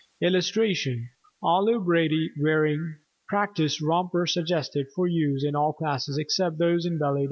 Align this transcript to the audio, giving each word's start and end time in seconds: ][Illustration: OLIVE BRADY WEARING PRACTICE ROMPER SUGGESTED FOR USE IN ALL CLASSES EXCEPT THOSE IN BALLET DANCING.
][Illustration: 0.21 1.11
OLIVE 1.43 1.85
BRADY 1.85 2.31
WEARING 2.39 2.95
PRACTICE 3.27 3.83
ROMPER 3.83 4.25
SUGGESTED 4.25 4.87
FOR 4.95 5.07
USE 5.07 5.43
IN 5.43 5.55
ALL 5.55 5.73
CLASSES 5.73 6.17
EXCEPT 6.17 6.57
THOSE 6.57 6.85
IN 6.87 6.97
BALLET 6.97 7.13
DANCING. 7.17 7.19